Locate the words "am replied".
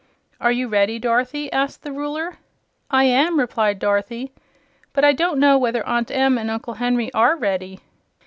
3.03-3.77